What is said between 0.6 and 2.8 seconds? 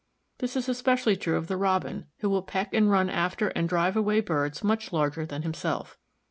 especially true of the Robin, who will peck